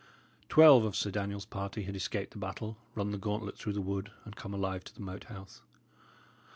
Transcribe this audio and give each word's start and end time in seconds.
Twelve 0.49 0.83
of 0.83 0.95
Sir 0.95 1.11
Daniel's 1.11 1.45
party 1.45 1.83
had 1.83 1.95
escaped 1.95 2.31
the 2.31 2.39
battle, 2.39 2.75
run 2.95 3.11
the 3.11 3.19
gauntlet 3.19 3.55
through 3.55 3.73
the 3.73 3.81
wood, 3.81 4.09
and 4.25 4.35
come 4.35 4.51
alive 4.55 4.83
to 4.85 4.95
the 4.95 5.01
Moat 5.01 5.25
House. 5.25 5.61